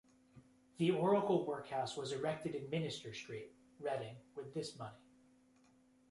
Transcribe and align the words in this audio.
The 0.79 0.89
Oracle 0.89 1.45
workhouse, 1.45 1.95
was 1.95 2.11
erected 2.11 2.55
in 2.55 2.67
Minster 2.71 3.13
Street, 3.13 3.53
Reading 3.79 4.15
with 4.35 4.51
this 4.55 4.75
money. 4.79 4.97